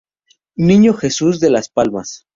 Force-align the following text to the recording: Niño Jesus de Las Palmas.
Niño 0.57 0.95
Jesus 0.95 1.39
de 1.39 1.51
Las 1.51 1.69
Palmas. 1.69 2.25